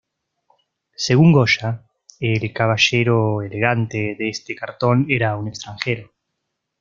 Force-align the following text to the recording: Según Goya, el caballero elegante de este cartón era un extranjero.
Según 0.95 1.31
Goya, 1.31 1.83
el 2.19 2.51
caballero 2.51 3.43
elegante 3.43 4.15
de 4.17 4.29
este 4.29 4.55
cartón 4.55 5.05
era 5.07 5.37
un 5.37 5.47
extranjero. 5.49 6.11